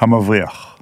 המבריח. 0.00 0.78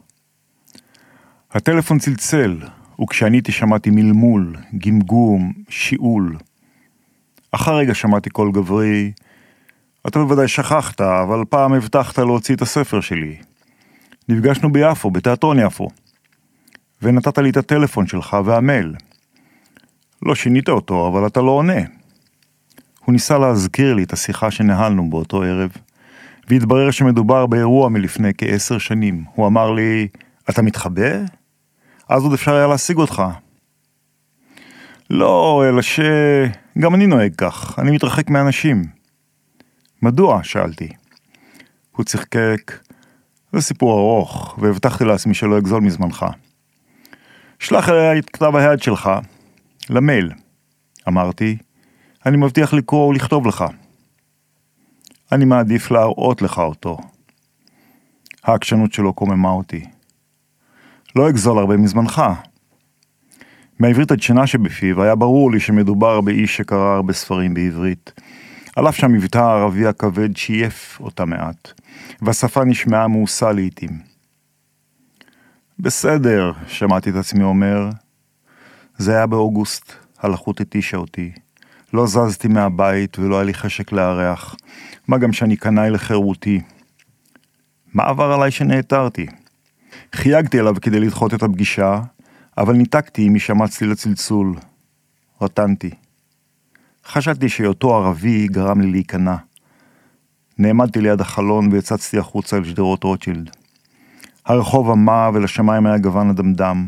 הטלפון 1.50 1.98
צלצל, 1.98 2.56
וכשעניתי 3.00 3.52
שמעתי 3.52 3.90
מלמול, 3.90 4.56
גמגום, 4.78 5.52
שיעול. 5.68 6.36
אחר 7.52 7.76
רגע 7.76 7.94
שמעתי 7.94 8.30
קול 8.30 8.52
גברי, 8.52 9.12
אתה 10.06 10.18
בוודאי 10.18 10.48
שכחת, 10.48 11.00
אבל 11.00 11.44
פעם 11.48 11.72
הבטחת 11.72 12.18
להוציא 12.18 12.54
את 12.54 12.62
הספר 12.62 13.00
שלי. 13.00 13.36
נפגשנו 14.28 14.72
ביפו, 14.72 15.10
בתיאטרון 15.10 15.58
יפו. 15.58 15.88
ונתת 17.02 17.38
לי 17.38 17.50
את 17.50 17.56
הטלפון 17.56 18.06
שלך 18.06 18.36
והמייל. 18.44 18.94
לא 20.22 20.34
שינית 20.34 20.68
אותו, 20.68 21.08
אבל 21.08 21.26
אתה 21.26 21.40
לא 21.40 21.50
עונה. 21.50 21.80
הוא 23.04 23.12
ניסה 23.12 23.38
להזכיר 23.38 23.94
לי 23.94 24.02
את 24.02 24.12
השיחה 24.12 24.50
שניהלנו 24.50 25.10
באותו 25.10 25.42
ערב, 25.42 25.70
והתברר 26.48 26.90
שמדובר 26.90 27.46
באירוע 27.46 27.88
מלפני 27.88 28.32
כעשר 28.38 28.78
שנים. 28.78 29.24
הוא 29.34 29.46
אמר 29.46 29.70
לי, 29.70 30.08
אתה 30.50 30.62
מתחבא? 30.62 31.10
אז 32.08 32.22
עוד 32.22 32.32
אפשר 32.32 32.54
היה 32.54 32.66
להשיג 32.66 32.96
אותך. 32.96 33.22
לא, 35.10 35.64
אלא 35.68 35.82
שגם 35.82 36.94
אני 36.94 37.06
נוהג 37.06 37.34
כך, 37.34 37.78
אני 37.78 37.90
מתרחק 37.90 38.30
מאנשים. 38.30 38.84
מדוע? 40.02 40.40
שאלתי. 40.42 40.88
הוא 41.96 42.04
צחקק, 42.04 42.78
זה 43.52 43.60
סיפור 43.60 43.98
ארוך, 43.98 44.58
והבטחתי 44.58 45.04
לעצמי 45.04 45.34
שלא 45.34 45.58
אגזול 45.58 45.80
מזמנך. 45.80 46.26
שלח 47.58 47.88
אליי 47.88 48.18
את 48.18 48.30
כתב 48.30 48.56
היד 48.56 48.82
שלך, 48.82 49.10
למייל. 49.90 50.32
אמרתי, 51.08 51.56
אני 52.26 52.36
מבטיח 52.36 52.74
לקרוא 52.74 53.08
ולכתוב 53.08 53.46
לך. 53.46 53.64
אני 55.32 55.44
מעדיף 55.44 55.90
להראות 55.90 56.42
לך 56.42 56.58
אותו. 56.58 56.98
העקשנות 58.44 58.92
שלו 58.92 59.12
קוממה 59.12 59.50
אותי. 59.50 59.84
לא 61.16 61.28
אגזול 61.28 61.58
הרבה 61.58 61.76
מזמנך. 61.76 62.22
מהעברית 63.78 64.10
הדשנה 64.10 64.46
שבפיו 64.46 65.02
היה 65.02 65.14
ברור 65.14 65.52
לי 65.52 65.60
שמדובר 65.60 66.20
באיש 66.20 66.56
שקרא 66.56 66.94
הרבה 66.94 67.12
ספרים 67.12 67.54
בעברית. 67.54 68.12
על 68.76 68.88
אף 68.88 68.96
שהמבטא 68.96 69.38
הערבי 69.38 69.86
הכבד 69.86 70.36
שייף 70.36 71.00
אותה 71.00 71.24
מעט, 71.24 71.72
והשפה 72.22 72.64
נשמעה 72.64 73.08
מעושה 73.08 73.52
לעתים. 73.52 73.90
בסדר, 75.78 76.52
שמעתי 76.66 77.10
את 77.10 77.14
עצמי 77.14 77.44
אומר. 77.44 77.90
זה 78.96 79.16
היה 79.16 79.26
באוגוסט, 79.26 79.92
הלחות 80.18 80.60
התישה 80.60 80.96
אותי. 80.96 81.32
לא 81.92 82.06
זזתי 82.06 82.48
מהבית 82.48 83.18
ולא 83.18 83.34
היה 83.36 83.44
לי 83.44 83.54
חשק 83.54 83.92
לארח, 83.92 84.56
מה 85.08 85.18
גם 85.18 85.32
שאני 85.32 85.56
קנאי 85.56 85.90
לחירותי. 85.90 86.60
מה 87.94 88.02
עבר 88.04 88.32
עליי 88.32 88.50
שנעתרתי? 88.50 89.26
חייגתי 90.14 90.60
אליו 90.60 90.74
כדי 90.82 91.00
לדחות 91.00 91.34
את 91.34 91.42
הפגישה, 91.42 92.00
אבל 92.58 92.74
ניתקתי 92.74 93.28
משמע 93.28 93.68
צליל 93.68 93.92
הצלצול. 93.92 94.54
רטנתי. 95.42 95.90
חשבתי 97.06 97.48
שהיותו 97.48 97.96
ערבי 97.96 98.46
גרם 98.46 98.80
לי 98.80 98.90
להיכנע. 98.90 99.36
נעמדתי 100.58 101.00
ליד 101.00 101.20
החלון 101.20 101.72
והצצתי 101.72 102.18
החוצה 102.18 102.56
אל 102.56 102.64
שדרות 102.64 103.04
רוטשילד. 103.04 103.50
הרחוב 104.46 104.90
עמה 104.90 105.30
ולשמיים 105.34 105.86
היה 105.86 105.98
גוון 105.98 106.30
אדמדם. 106.30 106.86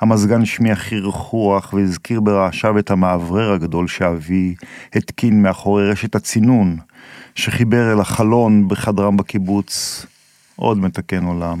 המזגן 0.00 0.42
השמיע 0.42 0.74
חיר 0.74 1.10
רוח 1.14 1.72
והזכיר 1.72 2.20
ברעשיו 2.20 2.78
את 2.78 2.90
המאוורר 2.90 3.52
הגדול 3.52 3.88
שאבי 3.88 4.54
התקין 4.94 5.42
מאחורי 5.42 5.90
רשת 5.90 6.14
הצינון 6.14 6.76
שחיבר 7.34 7.92
אל 7.92 8.00
החלון 8.00 8.68
בחדרם 8.68 9.16
בקיבוץ. 9.16 10.06
עוד 10.56 10.78
מתקן 10.78 11.24
עולם. 11.24 11.58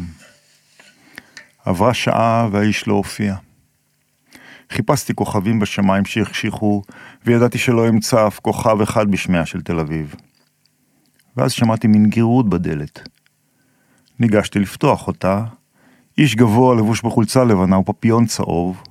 עברה 1.64 1.94
שעה 1.94 2.48
והאיש 2.52 2.88
לא 2.88 2.94
הופיע. 2.94 3.34
חיפשתי 4.70 5.14
כוכבים 5.14 5.60
בשמיים 5.60 6.04
שהחשיכו, 6.04 6.82
וידעתי 7.26 7.58
שלא 7.58 7.88
אמצא 7.88 8.26
אף 8.26 8.40
כוכב 8.40 8.80
אחד 8.80 9.10
בשמיה 9.10 9.46
של 9.46 9.62
תל 9.62 9.80
אביב. 9.80 10.14
ואז 11.36 11.52
שמעתי 11.52 11.86
מין 11.86 12.06
גירות 12.06 12.48
בדלת. 12.48 13.08
ניגשתי 14.18 14.58
לפתוח 14.58 15.06
אותה, 15.06 15.44
איש 16.18 16.34
גבוה 16.34 16.74
לבוש 16.74 17.02
בחולצה 17.02 17.44
לבנה 17.44 17.78
ופפיון 17.78 18.26
צהוב, 18.26 18.82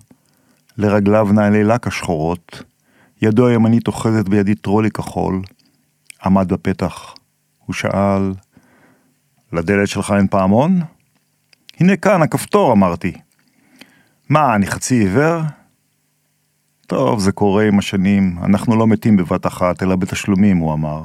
לרגליו 0.78 1.28
נעלי 1.34 1.64
לק 1.64 1.88
השחורות, 1.88 2.64
ידו 3.22 3.48
הימנית 3.48 3.88
אוחזת 3.88 4.30
בידי 4.30 4.56
טרולי 4.56 4.92
כחול, 4.92 5.42
עמד 6.26 6.54
בפתח. 6.54 7.16
הוא 7.66 7.74
שאל, 7.74 8.34
לדלת 9.54 9.88
שלך 9.88 10.14
אין 10.18 10.28
פעמון? 10.28 10.82
הנה 11.80 11.98
כאן, 11.98 12.22
הכפתור, 12.22 12.74
אמרתי. 12.74 13.14
מה, 14.30 14.56
אני 14.56 14.68
חצי 14.68 14.96
עיוור? 14.96 15.42
טוב, 16.88 17.20
זה 17.20 17.32
קורה 17.32 17.68
עם 17.68 17.80
השנים, 17.80 18.38
אנחנו 18.44 18.76
לא 18.76 18.88
מתים 18.88 19.18
בבת 19.18 19.48
אחת, 19.48 19.84
אלא 19.84 19.96
בתשלומים, 19.96 20.58
הוא 20.58 20.74
אמר. 20.74 21.04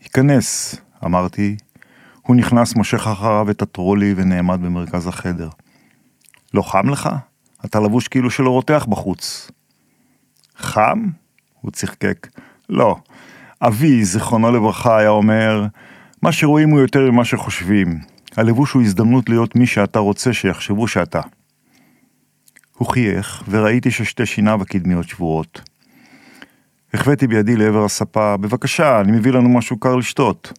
היכנס, 0.00 0.76
אמרתי. 1.04 1.56
הוא 2.26 2.36
נכנס, 2.36 2.74
מושך 2.74 3.06
אחריו 3.06 3.50
את 3.50 3.62
הטרולי 3.62 4.14
ונעמד 4.16 4.60
במרכז 4.62 5.06
החדר. 5.06 5.48
לא 6.54 6.62
חם 6.62 6.88
לך? 6.88 7.08
אתה 7.64 7.80
לבוש 7.80 8.08
כאילו 8.08 8.30
שלא 8.30 8.50
רותח 8.50 8.86
בחוץ. 8.88 9.50
חם? 10.56 11.06
הוא 11.60 11.70
צחקק. 11.70 12.28
לא. 12.68 12.96
אבי, 13.62 14.04
זיכרונו 14.04 14.52
לברכה, 14.52 14.98
היה 14.98 15.08
אומר, 15.08 15.66
מה 16.22 16.32
שרואים 16.32 16.70
הוא 16.70 16.80
יותר 16.80 17.10
ממה 17.10 17.24
שחושבים. 17.24 18.00
הלבוש 18.36 18.72
הוא 18.72 18.82
הזדמנות 18.82 19.28
להיות 19.28 19.56
מי 19.56 19.66
שאתה 19.66 19.98
רוצה 19.98 20.32
שיחשבו 20.32 20.88
שאתה. 20.88 21.20
הוא 22.76 22.88
חייך, 22.88 23.42
וראיתי 23.48 23.90
ששתי 23.90 24.26
שיניו 24.26 24.62
הקדמיות 24.62 25.08
שבורות. 25.08 25.60
החוויתי 26.94 27.26
בידי 27.26 27.56
לעבר 27.56 27.84
הספה, 27.84 28.36
בבקשה, 28.36 29.00
אני 29.00 29.12
מביא 29.12 29.32
לנו 29.32 29.48
משהו 29.48 29.78
קר 29.78 29.96
לשתות. 29.96 30.52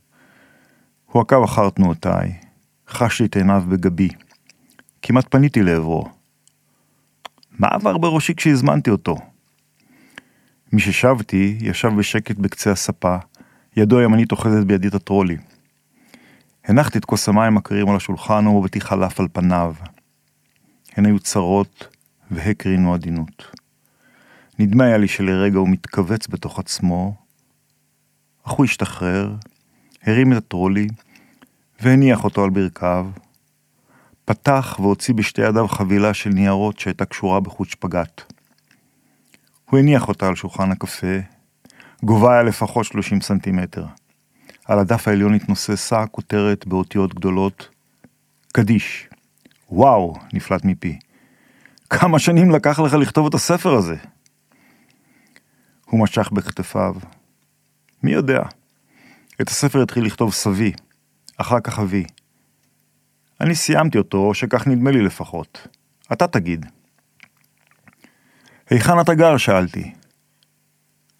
הוא 1.15 1.21
עקב 1.21 1.43
אחר 1.43 1.69
תנועותיי, 1.69 2.33
חשתי 2.87 3.25
את 3.25 3.35
עיניו 3.35 3.63
בגבי. 3.69 4.09
כמעט 5.01 5.25
פניתי 5.29 5.63
לעברו. 5.63 6.09
מה 7.59 7.67
עבר 7.67 7.97
בראשי 7.97 8.35
כשהזמנתי 8.35 8.89
אותו? 8.89 9.15
מששבתי, 10.73 11.57
ישב 11.61 11.89
בשקט 11.97 12.37
בקצה 12.37 12.71
הספה, 12.71 13.17
ידו 13.77 13.99
הימנית 13.99 14.31
אוחזת 14.31 14.63
בידי 14.65 14.87
את 14.87 14.93
הטרולי. 14.93 15.37
הנחתי 16.65 16.97
את 16.97 17.05
כוס 17.05 17.29
המים 17.29 17.57
הקרים 17.57 17.89
על 17.89 17.95
השולחן 17.95 18.47
ומבטי 18.47 18.81
חלף 18.81 19.19
על 19.19 19.27
פניו. 19.33 19.75
הן 20.95 21.05
היו 21.05 21.19
צרות 21.19 21.87
והקרינו 22.31 22.93
עדינות. 22.93 23.43
נדמה 24.59 24.83
היה 24.83 24.97
לי 24.97 25.07
שלרגע 25.07 25.57
הוא 25.57 25.69
מתכווץ 25.69 26.27
בתוך 26.27 26.59
עצמו, 26.59 27.15
אך 28.43 28.51
הוא 28.51 28.65
השתחרר, 28.65 29.35
הרים 30.03 30.31
את 30.31 30.37
הטרולי 30.37 30.87
והניח 31.81 32.23
אותו 32.23 32.43
על 32.43 32.49
ברכיו, 32.49 33.07
פתח 34.25 34.77
והוציא 34.79 35.13
בשתי 35.13 35.41
ידיו 35.41 35.67
חבילה 35.67 36.13
של 36.13 36.29
ניירות 36.29 36.79
שהייתה 36.79 37.05
קשורה 37.05 37.39
בחוט 37.39 37.69
שפגאט. 37.69 38.33
הוא 39.69 39.79
הניח 39.79 40.07
אותה 40.07 40.27
על 40.27 40.35
שולחן 40.35 40.71
הקפה, 40.71 41.17
גובה 42.03 42.33
היה 42.33 42.43
לפחות 42.43 42.85
30 42.85 43.21
סנטימטר. 43.21 43.85
על 44.65 44.79
הדף 44.79 45.07
העליון 45.07 45.33
התנוססה 45.33 46.07
כותרת 46.07 46.67
באותיות 46.67 47.13
גדולות, 47.13 47.69
קדיש. 48.53 49.07
וואו, 49.69 50.15
נפלט 50.33 50.65
מפי. 50.65 50.99
כמה 51.89 52.19
שנים 52.19 52.51
לקח 52.51 52.79
לך 52.79 52.93
לכתוב 52.93 53.27
את 53.27 53.33
הספר 53.33 53.73
הזה? 53.73 53.95
הוא 55.85 56.03
משך 56.03 56.31
בכתפיו. 56.31 56.95
מי 58.03 58.11
יודע? 58.11 58.41
את 59.41 59.49
הספר 59.49 59.81
התחיל 59.81 60.05
לכתוב 60.05 60.33
סבי, 60.33 60.71
אחר 61.37 61.59
כך 61.59 61.79
אבי. 61.79 62.03
אני 63.41 63.55
סיימתי 63.55 63.97
אותו, 63.97 64.17
או 64.17 64.33
שכך 64.33 64.67
נדמה 64.67 64.91
לי 64.91 65.01
לפחות. 65.01 65.67
אתה 66.13 66.27
תגיד. 66.27 66.65
היכן 68.69 68.99
אתה 68.99 69.13
גר? 69.13 69.37
שאלתי. 69.37 69.93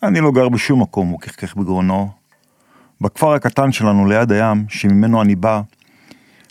אני 0.03 0.21
לא 0.21 0.31
גר 0.31 0.49
בשום 0.49 0.81
מקום, 0.81 1.07
הוא 1.07 1.19
כחכך 1.19 1.55
בגרונו. 1.55 2.11
בכפר 3.01 3.33
הקטן 3.33 3.71
שלנו 3.71 4.07
ליד 4.07 4.31
הים, 4.31 4.65
שממנו 4.69 5.21
אני 5.21 5.35
בא, 5.35 5.61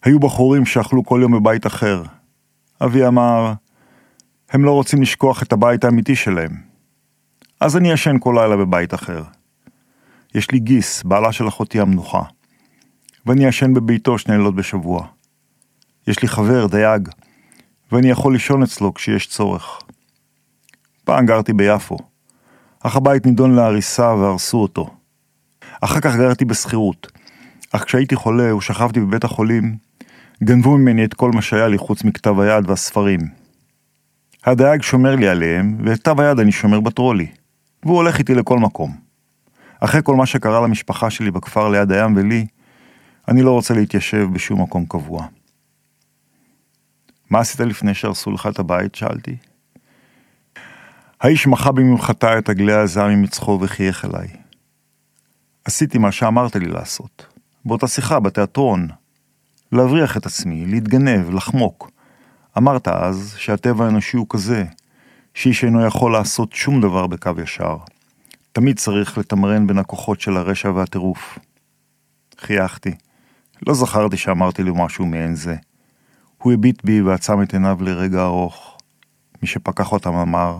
היו 0.04 0.20
בחורים 0.20 0.66
שאכלו 0.66 1.04
כל 1.04 1.18
יום 1.22 1.32
בבית 1.32 1.66
אחר. 1.66 2.02
אבי 2.84 3.06
אמר, 3.06 3.52
הם 4.50 4.64
לא 4.64 4.72
רוצים 4.72 5.02
לשכוח 5.02 5.42
את 5.42 5.52
הבית 5.52 5.84
האמיתי 5.84 6.16
שלהם. 6.16 6.50
אז 7.60 7.76
אני 7.76 7.92
ישן 7.92 8.16
כל 8.20 8.36
לילה 8.38 8.56
בבית 8.56 8.94
אחר. 8.94 9.22
יש 10.34 10.50
לי 10.50 10.58
גיס, 10.58 11.02
בעלה 11.02 11.32
של 11.32 11.48
אחותי 11.48 11.80
המנוחה. 11.80 12.22
ואני 13.26 13.44
ישן 13.44 13.74
בביתו 13.74 14.18
שני 14.18 14.36
לילות 14.36 14.54
בשבוע. 14.54 15.06
יש 16.06 16.22
לי 16.22 16.28
חבר, 16.28 16.66
דייג, 16.66 17.08
ואני 17.92 18.10
יכול 18.10 18.32
לישון 18.32 18.62
אצלו 18.62 18.94
כשיש 18.94 19.26
צורך. 19.26 19.78
פעם 21.04 21.26
גרתי 21.26 21.52
ביפו, 21.52 21.96
אך 22.80 22.96
הבית 22.96 23.26
נידון 23.26 23.54
להריסה 23.54 24.14
והרסו 24.14 24.58
אותו. 24.58 24.90
אחר 25.80 26.00
כך 26.00 26.16
גרתי 26.16 26.44
בשכירות, 26.44 27.12
אך 27.72 27.84
כשהייתי 27.84 28.16
חולה 28.16 28.56
ושכבתי 28.56 29.00
בבית 29.00 29.24
החולים, 29.24 29.76
גנבו 30.44 30.78
ממני 30.78 31.04
את 31.04 31.14
כל 31.14 31.30
מה 31.30 31.42
שהיה 31.42 31.68
לי 31.68 31.78
חוץ 31.78 32.04
מכתב 32.04 32.40
היד 32.40 32.70
והספרים. 32.70 33.20
הדייג 34.44 34.82
שומר 34.82 35.14
לי 35.16 35.28
עליהם, 35.28 35.78
ואת 35.84 35.98
כתב 35.98 36.20
היד 36.20 36.38
אני 36.38 36.52
שומר 36.52 36.80
בטרולי, 36.80 37.26
והוא 37.82 37.96
הולך 37.96 38.18
איתי 38.18 38.34
לכל 38.34 38.58
מקום. 38.58 38.96
אחרי 39.80 40.00
כל 40.04 40.16
מה 40.16 40.26
שקרה 40.26 40.60
למשפחה 40.60 41.10
שלי 41.10 41.30
בכפר 41.30 41.68
ליד 41.68 41.92
הים 41.92 42.16
ולי, 42.16 42.46
אני 43.28 43.42
לא 43.42 43.52
רוצה 43.52 43.74
להתיישב 43.74 44.28
בשום 44.32 44.62
מקום 44.62 44.86
קבוע. 44.86 45.26
מה 47.30 47.40
עשית 47.40 47.60
לפני 47.60 47.94
שהרסו 47.94 48.30
לך 48.30 48.46
את 48.46 48.58
הבית? 48.58 48.94
שאלתי. 48.94 49.36
האיש 51.20 51.46
מחה 51.46 51.72
בממחתה 51.72 52.38
את 52.38 52.48
עגלי 52.48 52.72
הזעם 52.72 53.10
ממצחו 53.10 53.58
וחייך 53.60 54.04
אליי. 54.04 54.28
עשיתי 55.64 55.98
מה 55.98 56.12
שאמרת 56.12 56.56
לי 56.56 56.66
לעשות. 56.66 57.26
באותה 57.64 57.88
שיחה 57.88 58.20
בתיאטרון. 58.20 58.88
להבריח 59.72 60.16
את 60.16 60.26
עצמי, 60.26 60.66
להתגנב, 60.66 61.30
לחמוק. 61.30 61.90
אמרת 62.58 62.88
אז 62.88 63.34
שהטבע 63.38 63.84
האנושי 63.84 64.16
הוא 64.16 64.26
כזה, 64.30 64.64
שאיש 65.34 65.64
אינו 65.64 65.86
יכול 65.86 66.12
לעשות 66.12 66.52
שום 66.52 66.80
דבר 66.80 67.06
בקו 67.06 67.30
ישר. 67.42 67.76
תמיד 68.52 68.78
צריך 68.78 69.18
לתמרן 69.18 69.66
בין 69.66 69.78
הכוחות 69.78 70.20
של 70.20 70.36
הרשע 70.36 70.70
והטירוף. 70.70 71.38
חייכתי. 72.38 72.94
לא 73.66 73.74
זכרתי 73.74 74.16
שאמרתי 74.16 74.62
לו 74.62 74.74
משהו 74.74 75.06
מעין 75.06 75.34
זה. 75.34 75.56
הוא 76.38 76.52
הביט 76.52 76.84
בי 76.84 77.02
ועצם 77.02 77.42
את 77.42 77.52
עיניו 77.52 77.78
לרגע 77.80 78.24
ארוך. 78.24 78.78
מי 79.42 79.48
שפקח 79.48 79.92
אותם 79.92 80.14
אמר, 80.14 80.58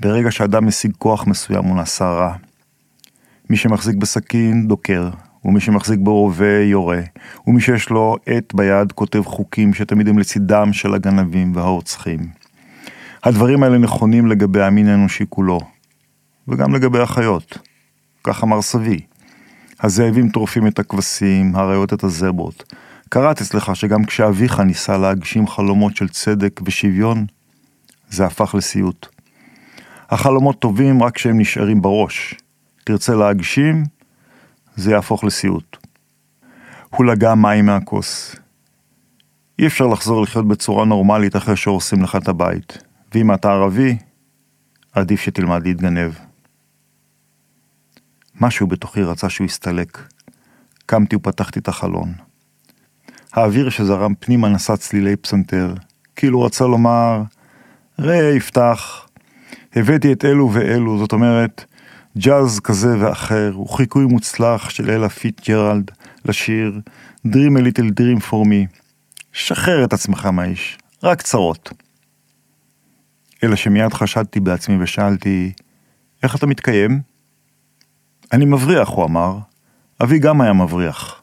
ברגע 0.00 0.30
שאדם 0.30 0.66
משיג 0.66 0.92
כוח 0.98 1.26
מסוים 1.26 1.64
הוא 1.64 1.76
נעשה 1.76 2.04
רע. 2.04 2.34
מי 3.50 3.56
שמחזיק 3.56 3.96
בסכין 3.96 4.68
דוקר, 4.68 5.10
ומי 5.44 5.60
שמחזיק 5.60 6.00
ברובה 6.02 6.62
יורה, 6.62 7.00
ומי 7.46 7.60
שיש 7.60 7.90
לו 7.90 8.16
עט 8.26 8.54
ביד 8.54 8.92
כותב 8.92 9.22
חוקים 9.24 9.74
שתמיד 9.74 10.08
הם 10.08 10.18
לצידם 10.18 10.72
של 10.72 10.94
הגנבים 10.94 11.56
והרוצחים. 11.56 12.20
הדברים 13.24 13.62
האלה 13.62 13.78
נכונים 13.78 14.26
לגבי 14.26 14.62
המין 14.62 14.88
האנושי 14.88 15.24
כולו, 15.28 15.60
וגם 16.48 16.74
לגבי 16.74 16.98
החיות. 16.98 17.58
כך 18.24 18.44
אמר 18.44 18.62
סבי. 18.62 19.00
הזאבים 19.80 20.28
טורפים 20.28 20.66
את 20.66 20.78
הכבשים, 20.78 21.56
האריות 21.56 21.92
את 21.92 22.04
הזברות. 22.04 22.74
קראתי 23.08 23.44
אצלך 23.44 23.76
שגם 23.76 24.04
כשאביך 24.04 24.60
ניסה 24.60 24.98
להגשים 24.98 25.46
חלומות 25.46 25.96
של 25.96 26.08
צדק 26.08 26.60
ושוויון, 26.64 27.26
זה 28.10 28.26
הפך 28.26 28.54
לסיוט. 28.54 29.06
החלומות 30.10 30.58
טובים 30.58 31.02
רק 31.02 31.14
כשהם 31.14 31.40
נשארים 31.40 31.82
בראש. 31.82 32.34
תרצה 32.84 33.14
להגשים, 33.14 33.84
זה 34.76 34.90
יהפוך 34.90 35.24
לסיוט. 35.24 35.76
הוא 36.90 37.06
לגע 37.06 37.34
מים 37.34 37.66
מהכוס. 37.66 38.36
אי 39.58 39.66
אפשר 39.66 39.86
לחזור 39.86 40.22
לחיות 40.22 40.48
בצורה 40.48 40.84
נורמלית 40.84 41.36
אחרי 41.36 41.56
שהורסים 41.56 42.02
לך 42.02 42.16
את 42.16 42.28
הבית. 42.28 42.78
ואם 43.14 43.34
אתה 43.34 43.52
ערבי, 43.52 43.96
עדיף 44.92 45.20
שתלמד 45.20 45.66
להתגנב. 45.66 46.12
משהו 48.40 48.66
בתוכי 48.66 49.02
רצה 49.02 49.28
שהוא 49.28 49.44
יסתלק. 49.44 50.08
קמתי 50.86 51.16
ופתחתי 51.16 51.58
את 51.58 51.68
החלון. 51.68 52.12
האוויר 53.32 53.70
שזרם 53.70 54.14
פנימה 54.20 54.48
נשא 54.48 54.76
צלילי 54.76 55.16
פסנתר, 55.16 55.74
כאילו 56.16 56.42
רצה 56.42 56.64
לומר, 56.64 57.22
ראה 57.98 58.34
יפתח, 58.36 59.08
הבאתי 59.76 60.12
את 60.12 60.24
אלו 60.24 60.50
ואלו, 60.52 60.98
זאת 60.98 61.12
אומרת, 61.12 61.64
ג'אז 62.18 62.60
כזה 62.60 62.96
ואחר, 63.00 63.52
הוא 63.54 63.68
חיקוי 63.68 64.04
מוצלח 64.04 64.70
של 64.70 64.90
אלה 64.90 65.08
פיצג'רלד 65.08 65.90
לשיר 66.24 66.80
Dream 67.26 67.56
a 67.58 67.60
little 67.60 67.90
dream 68.00 68.30
for 68.30 68.46
me. 68.46 68.78
שחרר 69.32 69.84
את 69.84 69.92
עצמך 69.92 70.26
מהאיש, 70.26 70.78
רק 71.02 71.22
צרות. 71.22 71.72
אלא 73.44 73.56
שמיד 73.56 73.92
חשדתי 73.92 74.40
בעצמי 74.40 74.82
ושאלתי, 74.82 75.52
איך 76.22 76.36
אתה 76.36 76.46
מתקיים? 76.46 77.13
אני 78.32 78.44
מבריח, 78.44 78.88
הוא 78.88 79.04
אמר. 79.04 79.38
אבי 80.02 80.18
גם 80.18 80.40
היה 80.40 80.52
מבריח. 80.52 81.22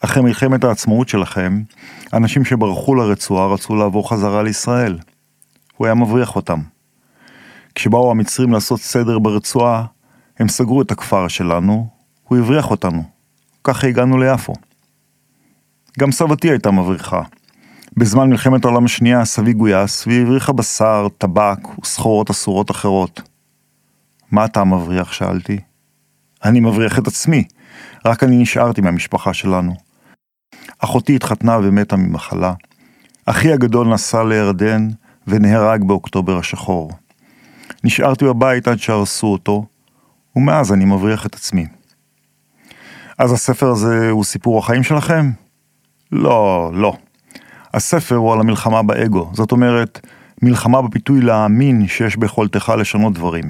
אחרי 0.00 0.22
מלחמת 0.22 0.64
העצמאות 0.64 1.08
שלכם, 1.08 1.62
אנשים 2.12 2.44
שברחו 2.44 2.94
לרצועה 2.94 3.46
רצו 3.46 3.76
לעבור 3.76 4.10
חזרה 4.10 4.42
לישראל. 4.42 4.98
הוא 5.76 5.86
היה 5.86 5.94
מבריח 5.94 6.36
אותם. 6.36 6.60
כשבאו 7.74 8.10
המצרים 8.10 8.52
לעשות 8.52 8.80
סדר 8.80 9.18
ברצועה, 9.18 9.84
הם 10.38 10.48
סגרו 10.48 10.82
את 10.82 10.90
הכפר 10.90 11.28
שלנו, 11.28 11.88
הוא 12.24 12.38
הבריח 12.38 12.70
אותנו. 12.70 13.04
ככה 13.64 13.86
הגענו 13.86 14.18
ליפו. 14.18 14.52
גם 15.98 16.12
סבתי 16.12 16.50
הייתה 16.50 16.70
מבריחה. 16.70 17.22
בזמן 17.96 18.30
מלחמת 18.30 18.64
העולם 18.64 18.84
השנייה 18.84 19.24
סבי 19.24 19.52
גויס 19.52 20.06
והיא 20.06 20.22
הבריחה 20.22 20.52
בשר, 20.52 21.06
טבק 21.18 21.78
וסחורות 21.82 22.30
אסורות 22.30 22.70
אחרות. 22.70 23.20
מה 24.30 24.44
אתה 24.44 24.64
מבריח? 24.64 25.12
שאלתי. 25.12 25.58
אני 26.46 26.60
מבריח 26.60 26.98
את 26.98 27.06
עצמי, 27.06 27.44
רק 28.04 28.24
אני 28.24 28.36
נשארתי 28.36 28.80
מהמשפחה 28.80 29.34
שלנו. 29.34 29.74
אחותי 30.78 31.16
התחתנה 31.16 31.58
ומתה 31.58 31.96
ממחלה. 31.96 32.52
אחי 33.26 33.52
הגדול 33.52 33.88
נסע 33.88 34.24
לירדן 34.24 34.88
ונהרג 35.26 35.84
באוקטובר 35.84 36.38
השחור. 36.38 36.92
נשארתי 37.84 38.24
בבית 38.24 38.68
עד 38.68 38.78
שהרסו 38.78 39.26
אותו, 39.26 39.66
ומאז 40.36 40.72
אני 40.72 40.84
מבריח 40.84 41.26
את 41.26 41.34
עצמי. 41.34 41.66
אז 43.18 43.32
הספר 43.32 43.70
הזה 43.70 44.10
הוא 44.10 44.24
סיפור 44.24 44.58
החיים 44.58 44.82
שלכם? 44.82 45.30
לא, 46.12 46.70
לא. 46.74 46.96
הספר 47.74 48.14
הוא 48.14 48.32
על 48.32 48.40
המלחמה 48.40 48.82
באגו, 48.82 49.30
זאת 49.32 49.52
אומרת, 49.52 50.06
מלחמה 50.42 50.82
בפיתוי 50.82 51.20
להאמין 51.20 51.86
שיש 51.88 52.16
ביכולתך 52.16 52.72
לשנות 52.78 53.14
דברים. 53.14 53.44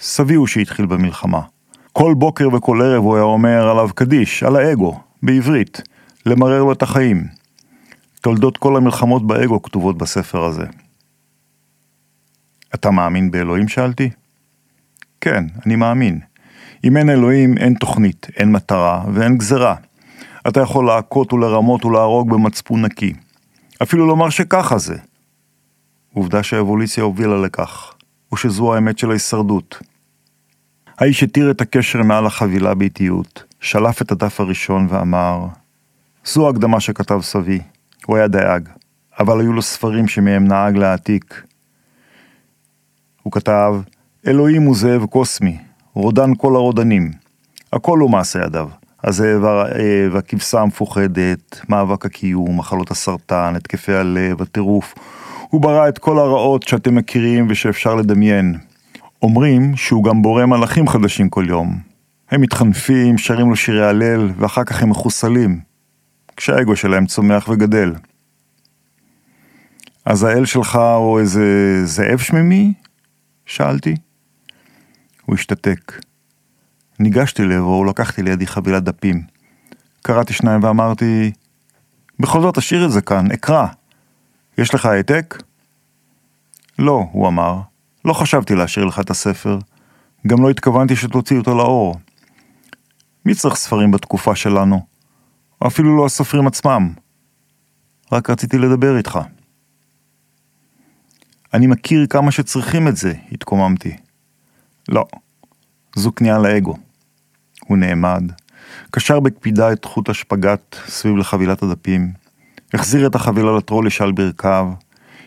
סבי 0.00 0.34
הוא 0.34 0.46
שהתחיל 0.46 0.86
במלחמה. 0.86 1.40
כל 1.92 2.14
בוקר 2.14 2.48
וכל 2.54 2.82
ערב 2.82 3.02
הוא 3.02 3.14
היה 3.14 3.24
אומר 3.24 3.68
עליו 3.68 3.88
קדיש, 3.94 4.42
על 4.42 4.56
האגו, 4.56 5.00
בעברית, 5.22 5.82
למרר 6.26 6.62
לו 6.62 6.72
את 6.72 6.82
החיים. 6.82 7.24
תולדות 8.20 8.56
כל 8.56 8.76
המלחמות 8.76 9.26
באגו 9.26 9.62
כתובות 9.62 9.98
בספר 9.98 10.44
הזה. 10.44 10.66
אתה 12.74 12.90
מאמין 12.90 13.30
באלוהים? 13.30 13.68
שאלתי. 13.68 14.10
כן, 15.20 15.44
אני 15.66 15.76
מאמין. 15.76 16.20
אם 16.84 16.96
אין 16.96 17.10
אלוהים, 17.10 17.58
אין 17.58 17.74
תוכנית, 17.74 18.26
אין 18.36 18.52
מטרה 18.52 19.04
ואין 19.14 19.38
גזרה. 19.38 19.74
אתה 20.48 20.60
יכול 20.60 20.86
להכות 20.86 21.32
ולרמות 21.32 21.84
ולהרוג 21.84 22.30
במצפון 22.30 22.84
נקי. 22.84 23.12
אפילו 23.82 24.06
לומר 24.06 24.30
שככה 24.30 24.78
זה. 24.78 24.96
עובדה 26.14 26.42
שהאבולוציה 26.42 27.04
הובילה 27.04 27.38
לכך, 27.38 27.92
ושזו 28.32 28.74
האמת 28.74 28.98
של 28.98 29.10
ההישרדות. 29.10 29.78
האיש 31.00 31.22
התיר 31.22 31.50
את 31.50 31.60
הקשר 31.60 32.02
מעל 32.02 32.26
החבילה 32.26 32.74
באיטיות, 32.74 33.44
שלף 33.60 34.02
את 34.02 34.12
הדף 34.12 34.40
הראשון 34.40 34.86
ואמר, 34.90 35.46
זו 36.24 36.48
הקדמה 36.48 36.80
שכתב 36.80 37.20
סבי, 37.22 37.60
הוא 38.06 38.16
היה 38.16 38.28
דייג, 38.28 38.68
אבל 39.20 39.40
היו 39.40 39.52
לו 39.52 39.62
ספרים 39.62 40.08
שמהם 40.08 40.44
נהג 40.44 40.76
להעתיק. 40.76 41.42
הוא 43.22 43.32
כתב, 43.32 43.74
אלוהים 44.26 44.62
הוא 44.62 44.76
זאב 44.76 45.06
קוסמי, 45.06 45.58
רודן 45.94 46.34
כל 46.38 46.54
הרודנים. 46.54 47.10
הכל 47.72 47.98
הוא 47.98 48.10
מעשה 48.10 48.44
ידיו. 48.44 48.68
הזאב 49.04 49.44
הרעב, 49.44 50.16
הכבשה 50.16 50.60
המפוחדת, 50.60 51.60
מאבק 51.68 52.06
הקיום, 52.06 52.58
מחלות 52.58 52.90
הסרטן, 52.90 53.52
התקפי 53.56 53.92
הלב, 53.92 54.42
הטירוף. 54.42 54.94
הוא 55.48 55.60
ברא 55.60 55.88
את 55.88 55.98
כל 55.98 56.18
הרעות 56.18 56.62
שאתם 56.62 56.94
מכירים 56.94 57.46
ושאפשר 57.50 57.94
לדמיין. 57.94 58.69
אומרים 59.22 59.76
שהוא 59.76 60.04
גם 60.04 60.22
בורא 60.22 60.46
מלאכים 60.46 60.88
חדשים 60.88 61.28
כל 61.28 61.44
יום. 61.48 61.78
הם 62.30 62.40
מתחנפים, 62.40 63.18
שרים 63.18 63.50
לו 63.50 63.56
שירי 63.56 63.86
הלל, 63.86 64.30
ואחר 64.36 64.64
כך 64.64 64.82
הם 64.82 64.90
מחוסלים. 64.90 65.60
כשהאגו 66.36 66.76
שלהם 66.76 67.06
צומח 67.06 67.48
וגדל. 67.48 67.94
אז 70.04 70.22
האל 70.22 70.44
שלך 70.44 70.78
הוא 70.96 71.20
איזה 71.20 71.42
זאב 71.84 72.18
שמימי? 72.18 72.72
שאלתי. 73.46 73.96
הוא 75.26 75.34
השתתק. 75.34 76.00
ניגשתי 77.00 77.44
לעברו 77.44 77.80
ולקחתי 77.80 78.22
לידי 78.22 78.46
חבילת 78.46 78.84
דפים. 78.84 79.22
קראתי 80.02 80.32
שניים 80.32 80.64
ואמרתי, 80.64 81.32
בכל 82.18 82.40
זאת 82.40 82.58
תשאיר 82.58 82.86
את 82.86 82.92
זה 82.92 83.00
כאן, 83.00 83.30
אקרא. 83.30 83.66
יש 84.58 84.74
לך 84.74 84.86
העתק? 84.86 85.42
לא, 86.78 87.08
הוא 87.12 87.28
אמר. 87.28 87.60
לא 88.04 88.12
חשבתי 88.12 88.54
להשאיר 88.54 88.86
לך 88.86 89.00
את 89.00 89.10
הספר. 89.10 89.58
גם 90.26 90.42
לא 90.42 90.50
התכוונתי 90.50 90.96
שתוציא 90.96 91.38
אותו 91.38 91.54
לאור. 91.54 91.96
מי 93.26 93.34
צריך 93.34 93.54
ספרים 93.54 93.90
בתקופה 93.90 94.36
שלנו? 94.36 94.86
אפילו 95.66 95.96
לא 95.96 96.06
הסופרים 96.06 96.46
עצמם. 96.46 96.92
רק 98.12 98.30
רציתי 98.30 98.58
לדבר 98.58 98.96
איתך. 98.96 99.18
אני 101.54 101.66
מכיר 101.66 102.06
כמה 102.06 102.30
שצריכים 102.30 102.88
את 102.88 102.96
זה, 102.96 103.12
התקוממתי. 103.32 103.96
לא, 104.88 105.04
זו 105.96 106.14
כניעה 106.14 106.38
לאגו. 106.38 106.76
הוא 107.64 107.78
נעמד, 107.78 108.22
קשר 108.90 109.20
בקפידה 109.20 109.72
את 109.72 109.84
חוט 109.84 110.08
השפגאט 110.08 110.76
סביב 110.86 111.16
לחבילת 111.16 111.62
הדפים, 111.62 112.12
החזיר 112.74 113.06
את 113.06 113.14
החבילה 113.14 113.56
לטרוליש 113.56 114.00
על 114.00 114.12
ברכיו, 114.12 114.72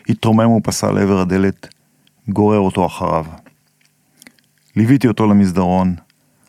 התרומם 0.08 0.50
ופסע 0.50 0.92
לעבר 0.92 1.20
הדלת, 1.20 1.74
גורר 2.28 2.58
אותו 2.58 2.86
אחריו. 2.86 3.24
ליוויתי 4.76 5.08
אותו 5.08 5.26
למסדרון, 5.26 5.94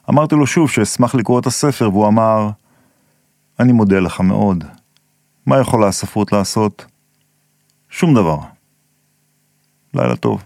אמרתי 0.09 0.35
לו 0.35 0.47
שוב 0.47 0.69
שאשמח 0.69 1.15
לקרוא 1.15 1.39
את 1.39 1.45
הספר, 1.45 1.89
והוא 1.89 2.07
אמר, 2.07 2.49
אני 3.59 3.71
מודה 3.71 3.99
לך 3.99 4.21
מאוד. 4.21 4.63
מה 5.45 5.59
יכולה 5.59 5.87
הספרות 5.87 6.31
לעשות? 6.31 6.85
שום 7.89 8.13
דבר. 8.13 8.37
לילה 9.93 10.15
טוב. 10.15 10.43